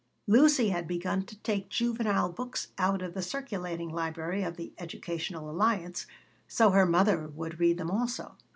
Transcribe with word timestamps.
Lucy 0.25 0.69
had 0.69 0.87
begun 0.87 1.23
to 1.23 1.37
take 1.43 1.69
juvenile 1.69 2.31
books 2.31 2.69
out 2.79 3.03
of 3.03 3.13
the 3.13 3.21
circulating 3.21 3.87
library 3.91 4.41
of 4.41 4.57
the 4.57 4.73
Educational 4.79 5.47
Alliance, 5.47 6.07
so 6.47 6.71
her 6.71 6.87
mother 6.87 7.27
would 7.27 7.59
read 7.59 7.77
them 7.77 7.91
also. 7.91 8.35